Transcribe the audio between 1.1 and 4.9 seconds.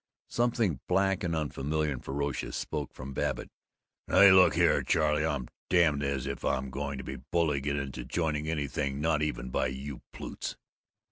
and unfamiliar and ferocious spoke from Babbitt: "Now, you look here,